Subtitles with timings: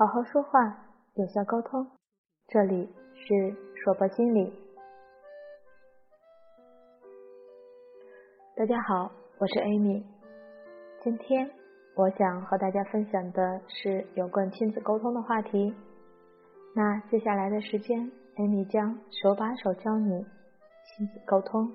[0.00, 0.58] 好好说话，
[1.12, 1.86] 有效沟通。
[2.48, 4.50] 这里是说博心理。
[8.56, 10.02] 大家好，我是 Amy。
[11.02, 11.50] 今天
[11.94, 15.76] 我想和大家分享的是有关亲子沟通的话题。
[16.74, 20.24] 那接下来的时间，Amy 将手把手教你
[20.86, 21.70] 亲子沟通。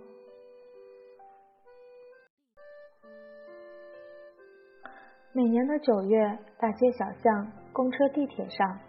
[5.32, 7.46] 每年的九月，大街小巷、
[7.76, 8.80] 公车、地铁上，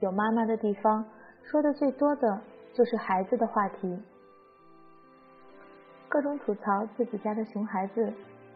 [0.00, 1.04] 有妈妈的地方，
[1.42, 2.40] 说的最多的
[2.72, 4.02] 就是孩子的话题。
[6.08, 8.10] 各种吐槽自己家的熊孩子，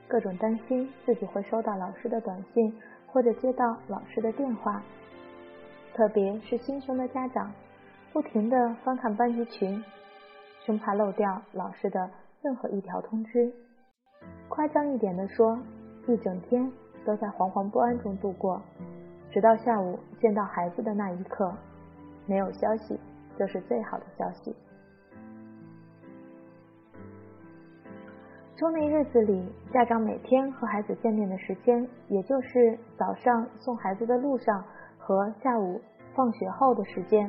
[0.09, 2.75] 各种担心自己会收到老师的短信
[3.09, 4.83] 或者接到老师的电话。
[5.93, 7.53] 特别是心熊的家长，
[8.11, 9.85] 不停的翻看班级群，
[10.65, 12.11] 生怕漏掉老师的
[12.41, 13.53] 任何一条通知。
[14.49, 15.59] 夸张一点的说，
[16.09, 16.73] 一整天。
[17.05, 18.59] 都在惶惶不安中度过，
[19.35, 21.53] 直到下午见到孩子的那一刻，
[22.25, 22.97] 没有消息
[23.37, 24.55] 就是最好的消息。
[28.55, 34.65] 周内日子里，家长每天和孩子见面的时间，也就是早上送孩子的路上
[34.99, 35.81] 和下午
[36.15, 37.29] 放学后的时间。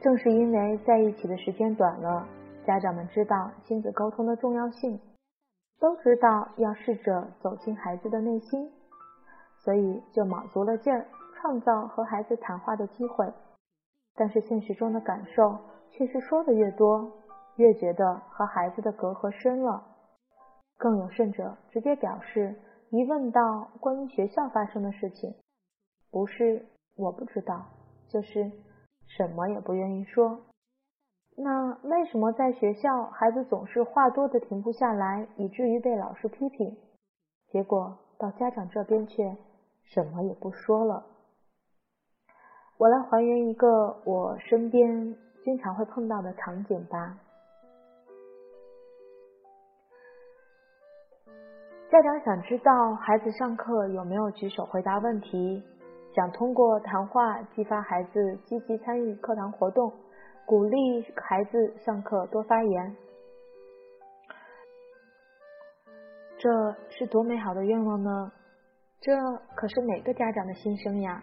[0.00, 2.24] 正是因为在一起的时间短了，
[2.64, 5.00] 家长们知道亲子沟通的重要性。
[5.80, 8.70] 都知道要试着走进孩子的内心，
[9.68, 13.30] 所以就卯足了劲儿创造和孩子谈话的机会。
[14.14, 15.58] 但是现实中的感受
[15.90, 17.12] 却是说的越多，
[17.56, 19.84] 越觉得和孩子的隔阂深了。
[20.78, 22.58] 更有甚者，直接表示
[22.88, 25.34] 一问到关于学校发生的事情，
[26.10, 26.64] 不是
[26.96, 27.66] 我不知道，
[28.08, 28.50] 就是
[29.06, 30.40] 什么也不愿意说。
[31.36, 36.74] 那为什么在学校孩子总是话多的停不下来，以至于被老师批评？
[37.50, 39.36] 结果到家长这边却
[39.92, 41.04] 什么也不说了。
[42.76, 43.66] 我来还原一个
[44.04, 47.18] 我身边经常会碰到的场景吧。
[51.90, 55.62] 家长想知道孩子上课有没有举手回答问题，
[56.14, 59.92] 想通过谈话激发孩子积极参与课堂活动。
[60.46, 62.96] 鼓励孩子上课多发言，
[66.38, 68.32] 这是多美好的愿望呢！
[69.00, 69.12] 这
[69.54, 71.22] 可是每个家长的心声呀。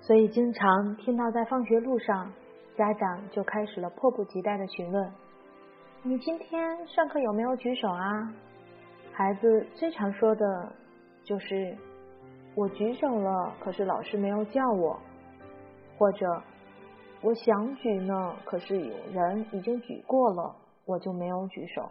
[0.00, 2.32] 所以经常听到在放学路上，
[2.76, 5.12] 家长就开始了迫不及待的询问
[6.02, 8.34] ：“你今天上课有没有举手啊？”
[9.12, 10.72] 孩子最常说的
[11.24, 11.76] 就是
[12.56, 14.98] ：“我举手了，可是老师没有叫我。”
[15.98, 16.42] 或者。
[17.24, 21.88] 我想举呢，可是有人已经举过了，我就没有举手。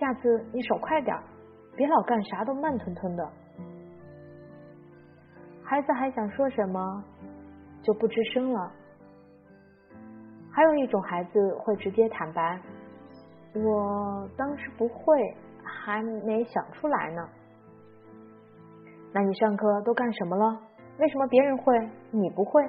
[0.00, 1.16] 下次你手快点，
[1.76, 3.28] 别老干啥都慢吞吞的。
[5.62, 7.04] 孩子还想说什么，
[7.82, 8.72] 就不吱声了。
[10.52, 12.60] 还有一种孩子会直接坦白，
[13.54, 15.18] 我当时不会，
[15.64, 17.28] 还没想出来呢。
[19.12, 20.60] 那你上课都干什么了？
[20.98, 21.76] 为什么别人会，
[22.12, 22.62] 你不会？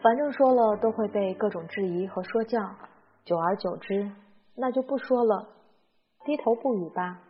[0.00, 2.60] 反正说了都会被各种质疑和说教，
[3.24, 4.08] 久而久之，
[4.54, 5.48] 那就不说了，
[6.24, 7.20] 低头不语吧。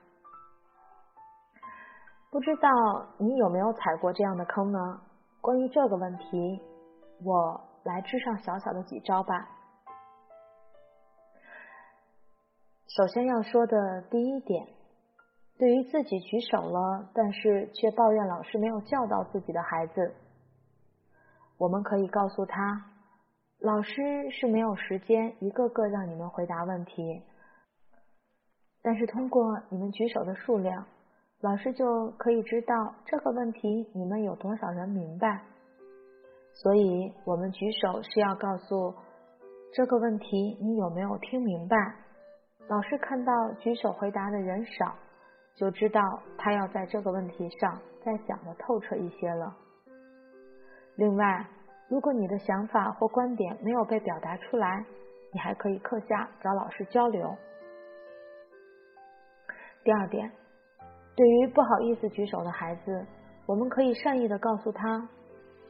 [2.30, 2.69] 不知道
[3.19, 5.00] 你有没有踩过这样的坑呢？
[5.41, 6.60] 关于这个问题，
[7.25, 9.48] 我来支上小小的几招吧。
[12.88, 14.66] 首先要说的第一点，
[15.58, 20.14] 对于自己举手了，但是却抱怨老师没有教导自己的孩子。
[21.58, 22.84] 我们可以告诉他，
[23.58, 27.22] 老师是没有时间一个个让你们回答问题，
[28.82, 30.84] 但是通过你们举手的数量，
[31.41, 35.43] 老师就可以知道这个问题你们有多少人明白。
[36.54, 38.94] 所以，我们举手是要告诉
[39.72, 41.76] 这个问题你有没有听明白。
[42.69, 44.94] 老师看到举手回答的人少，
[45.55, 46.00] 就知道
[46.37, 49.56] 他要在这个问题上再想的透彻一些了。
[50.96, 51.46] 另外，
[51.88, 54.85] 如果你的想法或观点没有被表达出来，
[55.32, 57.35] 你还可以课下找老师交流。
[59.84, 60.31] 第二点，
[61.17, 63.06] 对于不好意思举手的孩子，
[63.46, 65.08] 我们可以善意的告诉他，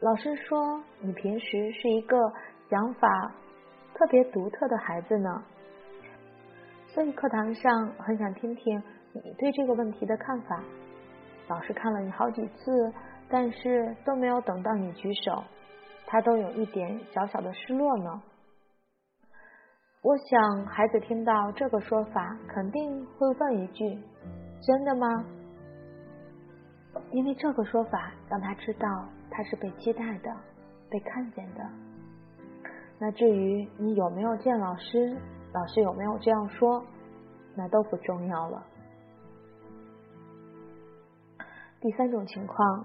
[0.01, 2.17] 老师说你平时是一个
[2.69, 3.35] 想法
[3.95, 5.43] 特别独特的孩子呢，
[6.89, 8.83] 所以课堂上很想听听
[9.13, 10.63] 你对这个问题的看法。
[11.49, 12.93] 老师看了你好几次。
[13.35, 15.43] 但是都没有等到你举手，
[16.07, 18.23] 他都有一点小小的失落呢。
[20.03, 23.97] 我想孩子听到这个说法，肯定会问一句
[24.61, 25.25] ：“真的吗？”
[27.13, 28.89] 因为这个说法让他知道
[29.31, 30.37] 他是被期待的、
[30.91, 31.65] 被看见的。
[32.99, 35.17] 那至于你有没有见老师，
[35.53, 36.85] 老师有没有这样说，
[37.55, 38.67] 那都不重要了。
[41.81, 42.85] 第三种情况，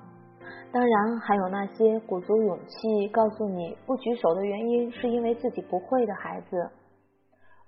[0.72, 6.70] 当然还有那些鼓足勇气告诉你不举手的原因是因为自己不会的孩子。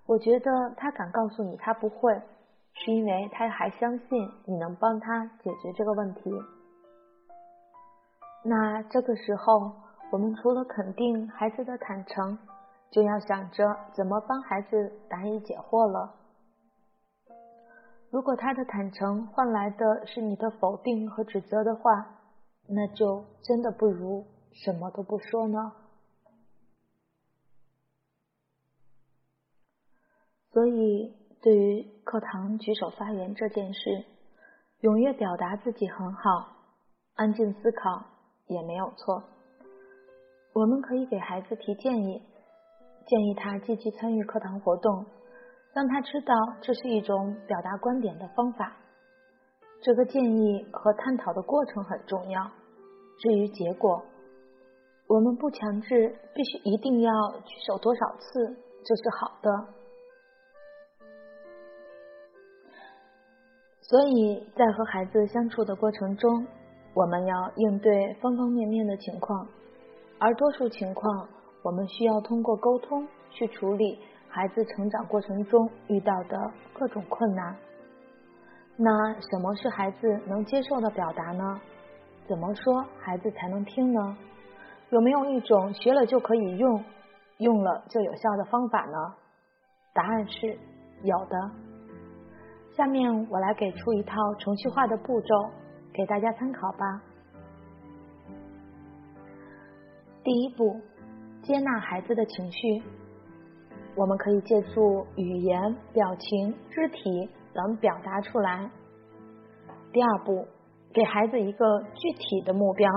[0.10, 2.20] 我觉得他敢告诉你他不会，
[2.74, 6.32] 是因为他还相信你能帮他解决这个问题。
[8.44, 9.72] 那这个时候，
[10.10, 12.40] 我们除了肯定孩子的坦诚，
[12.90, 16.16] 就要想着怎么帮孩子答疑解惑了。
[18.10, 22.04] 如果他的坦诚换来的是你的否定和指责的话，
[22.68, 25.72] 那就真的不如什么都不说呢。
[30.52, 34.04] 所以，对于课堂举手发言这件事，
[34.82, 36.22] 踊跃表达自己很好，
[37.16, 38.04] 安静思考
[38.48, 39.24] 也没有错。
[40.54, 42.24] 我们可以给孩子提建议，
[43.06, 45.06] 建议他积极参与课堂活动，
[45.74, 48.76] 让他知道这是一种表达观点的方法。
[49.82, 52.44] 这个建议和探讨的过程很重要。
[53.20, 54.04] 至于结果，
[55.08, 57.12] 我们不强制必须一定要
[57.46, 58.48] 举手多少次
[58.84, 59.79] 就是好的。
[63.90, 66.46] 所以在和孩子相处的过程中，
[66.94, 69.48] 我们要应对方方面面的情况，
[70.20, 71.28] 而多数情况，
[71.64, 73.98] 我们需要通过沟通去处理
[74.28, 76.38] 孩子成长过程中遇到的
[76.72, 77.56] 各种困难。
[78.78, 81.60] 那什么是孩子能接受的表达呢？
[82.28, 84.16] 怎么说孩子才能听呢？
[84.92, 86.84] 有没有一种学了就可以用、
[87.40, 89.16] 用了就有效的方法呢？
[89.96, 90.56] 答案是
[91.02, 91.69] 有的。
[92.80, 95.36] 下面我来给出一套程序化的步骤，
[95.92, 97.02] 给大家参考吧。
[100.24, 100.80] 第一步，
[101.42, 102.82] 接纳孩子的情绪，
[103.98, 108.72] 我们可以借助语言、表情、肢体等表达出来。
[109.92, 110.48] 第二步，
[110.94, 112.90] 给孩子一个具体的目标，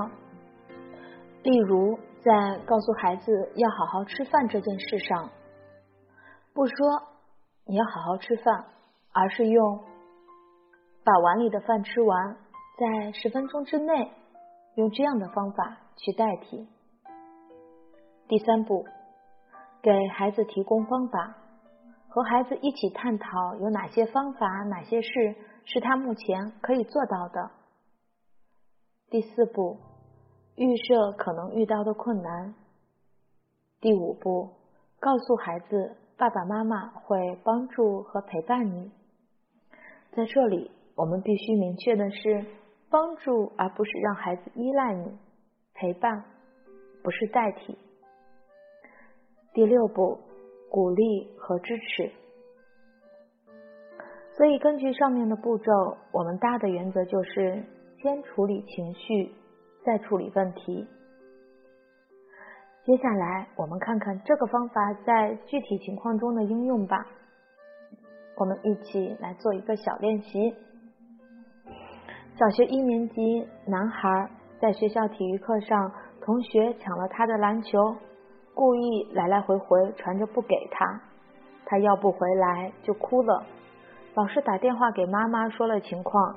[1.42, 5.28] 例如在告诉孩子要好好吃饭这件事上，
[6.54, 6.76] 不说
[7.66, 8.66] 你要好好吃饭。
[9.12, 9.80] 而是用
[11.04, 12.36] 把碗里的饭吃完，
[12.78, 14.10] 在十分钟之内，
[14.76, 16.66] 用这样的方法去代替。
[18.28, 18.86] 第三步，
[19.82, 21.36] 给孩子提供方法，
[22.08, 25.34] 和孩子一起探讨有哪些方法、哪些事
[25.64, 27.50] 是他目前可以做到的。
[29.10, 29.76] 第四步，
[30.56, 32.54] 预设可能遇到的困难。
[33.80, 34.48] 第五步，
[35.00, 38.90] 告诉孩子爸爸妈妈会帮助和陪伴你。
[40.14, 42.44] 在这里，我们必须明确的是，
[42.90, 45.10] 帮助而不是让孩子依赖你，
[45.72, 46.22] 陪伴
[47.02, 47.78] 不是代替。
[49.54, 50.18] 第六步，
[50.70, 52.10] 鼓励和支持。
[54.36, 55.72] 所以，根据上面的步骤，
[56.12, 57.64] 我们大的原则就是
[58.02, 59.32] 先处理情绪，
[59.82, 60.86] 再处理问题。
[62.84, 67.06] 接下来，我们看看这个方法在具体情况中的应用吧。
[68.36, 70.54] 我们一起来做一个小练习。
[72.38, 77.94] 小学一年级男孩在学校体育课上，同学抢了他的篮球，
[78.54, 81.00] 故意来来回回传着不给他，
[81.66, 83.44] 他要不回来就哭了。
[84.14, 86.36] 老师打电话给妈妈说了情况，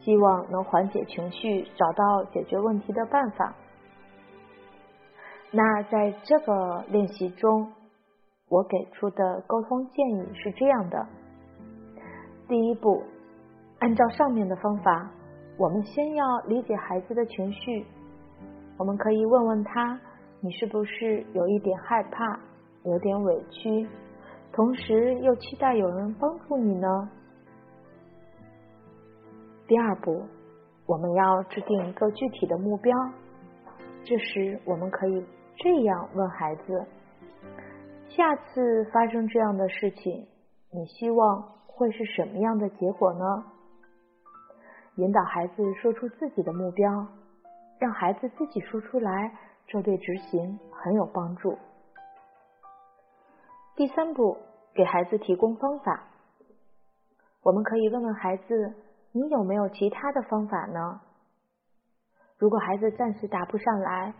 [0.00, 3.54] 希望能缓解情绪，找到解决问题的办法。
[5.50, 7.72] 那在这个练习中，
[8.48, 11.06] 我给出的沟通建议是这样的。
[12.50, 13.00] 第一步，
[13.78, 15.08] 按照上面的方法，
[15.56, 17.86] 我们先要理解孩子的情绪。
[18.76, 20.00] 我们可以问问他：
[20.40, 22.40] 你是不是有一点害怕，
[22.82, 23.88] 有点委屈，
[24.52, 27.08] 同时又期待有人帮助你呢？
[29.68, 30.20] 第二步，
[30.86, 32.92] 我们要制定一个具体的目标。
[34.02, 36.84] 这时，我们可以这样问孩子：
[38.08, 40.26] 下次发生这样的事情，
[40.72, 41.60] 你希望？
[41.80, 43.42] 会是什么样的结果呢？
[44.96, 47.06] 引导孩子说出自己的目标，
[47.78, 49.34] 让孩子自己说出来，
[49.66, 51.56] 这对执行很有帮助。
[53.76, 54.36] 第三步，
[54.74, 56.04] 给孩子提供方法。
[57.42, 58.74] 我们可以问问孩子
[59.12, 61.00] ：“你有没有其他的方法呢？”
[62.36, 64.12] 如果孩子暂时答不上来，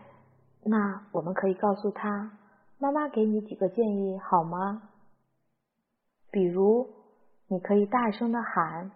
[0.63, 2.31] 那我们可以告诉他
[2.81, 4.81] ：“妈妈给你几个建议好吗？”
[6.33, 7.00] 比如。
[7.51, 8.89] 你可以大声的喊：“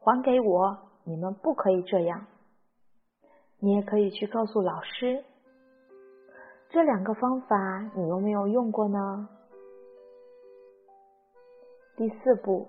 [0.00, 0.78] 还给我！
[1.04, 2.26] 你们不可以这样！
[3.58, 5.22] 你也可以去告诉老师。
[6.70, 9.28] 这两个方法你有没有用过呢？
[11.98, 12.66] 第四步，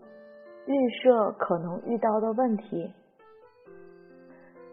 [0.65, 2.93] 预设可能遇到的问题。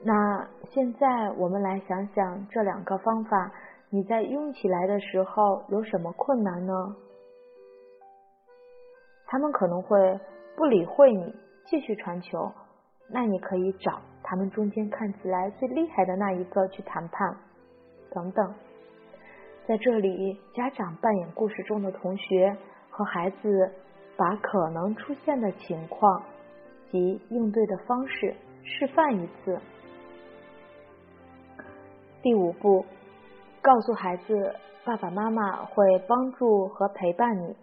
[0.02, 3.52] 那现在我们来想想这两个方法，
[3.88, 6.96] 你在用起来的时候有什么困难呢？
[9.34, 9.98] 他们可能会
[10.54, 11.34] 不理会你，
[11.66, 12.52] 继续传球。
[13.08, 17.36] 那你可以找他们中间看起来最厉害的那一个去谈判，
[18.12, 18.54] 等等。
[19.66, 22.56] 在这里，家长扮演故事中的同学，
[22.90, 23.72] 和孩子
[24.16, 26.22] 把可能出现的情况
[26.92, 29.58] 及应对的方式示范一次。
[32.22, 32.86] 第五步，
[33.60, 37.56] 告诉孩子，爸爸妈妈会帮助和陪伴你。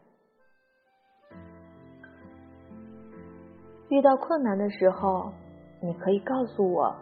[3.91, 5.33] 遇到困难的时候，
[5.81, 6.95] 你可以告诉我，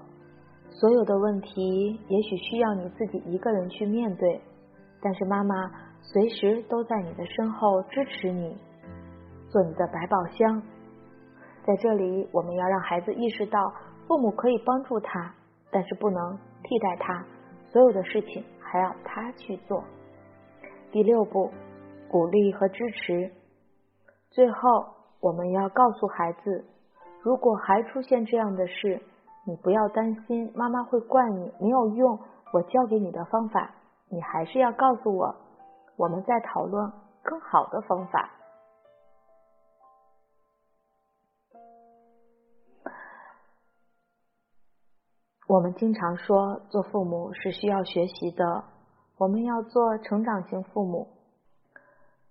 [0.71, 4.41] 所有的问题也许需要你自己一个人去面对。
[4.99, 5.53] 但是妈妈
[6.01, 8.57] 随时都在你的身后支持你，
[9.49, 10.59] 做你的百宝箱。
[11.63, 13.71] 在这里，我们要让孩子意识到，
[14.07, 15.31] 父母可以帮助他，
[15.69, 17.23] 但是不能替代他，
[17.67, 19.83] 所有的事情还要他去做。
[20.91, 21.51] 第六步，
[22.09, 23.31] 鼓励和支持。
[24.31, 24.87] 最后，
[25.21, 26.65] 我们要告诉孩子，
[27.21, 29.01] 如果还出现这样的事，
[29.45, 32.19] 你不要担心，妈妈会怪你没有用
[32.53, 33.71] 我教给你的方法。
[34.09, 35.35] 你还是要告诉我，
[35.97, 38.29] 我们在讨论更好的方法。
[45.47, 48.63] 我们经常说，做父母是需要学习的，
[49.17, 51.18] 我们要做成长型父母。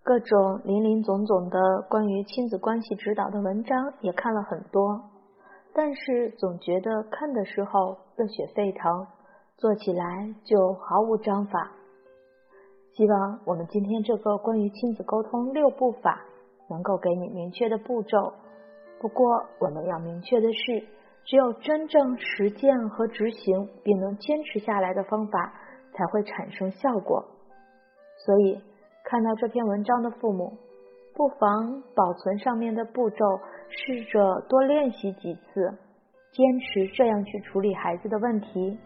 [0.09, 5.03] 各种林林总总的关于亲子关系指导的文章也看了很多，
[5.75, 9.07] 但是总觉得看的时候热血沸腾。
[9.59, 11.73] 做起来就毫无章法。
[12.95, 16.25] 希望我们今天这个关于亲子沟通六步法
[16.71, 18.33] 能够给你明确的步骤。
[18.99, 20.87] 不过我们要明确的是，
[21.27, 25.53] 只有真正实践和执行并能坚持下来的方法
[25.93, 27.23] 才会产生效果。
[28.25, 28.59] 所以
[29.11, 30.53] 看到这篇文章的父母，
[31.15, 33.17] 不妨保存上面的步骤，
[33.71, 35.79] 试着多练习几次，
[36.31, 38.79] 坚持这样去处理孩子的问题。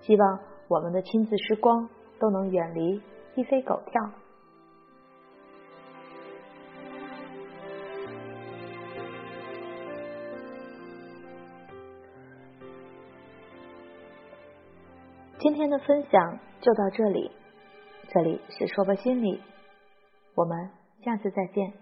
[0.00, 1.88] 希望我们的亲子时光
[2.18, 3.00] 都能远离
[3.36, 4.02] 鸡飞狗跳。
[15.38, 17.30] 今天的分享就到这里，
[18.14, 19.40] 这里是说吧心理，
[20.34, 20.68] 我们
[21.02, 21.72] 下次再见。